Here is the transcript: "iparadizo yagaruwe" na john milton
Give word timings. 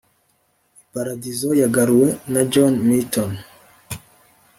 "iparadizo 0.83 1.49
yagaruwe" 1.61 2.09
na 2.33 2.41
john 2.51 2.73
milton 2.87 3.31